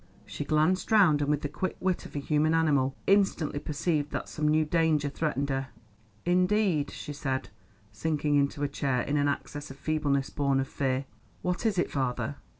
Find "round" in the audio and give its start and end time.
0.91-1.21